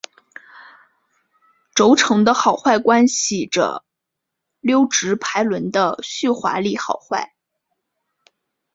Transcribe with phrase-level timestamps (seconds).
[1.75, 3.85] 轴承的好坏关系着
[4.59, 7.35] 溜直排轮的续滑力好坏。